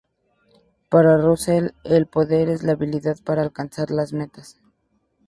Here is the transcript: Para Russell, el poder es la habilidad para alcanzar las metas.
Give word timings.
Para 0.89 1.19
Russell, 1.19 1.73
el 1.83 2.07
poder 2.07 2.49
es 2.49 2.63
la 2.63 2.71
habilidad 2.71 3.17
para 3.23 3.43
alcanzar 3.43 3.91
las 3.91 4.13
metas. 4.13 4.59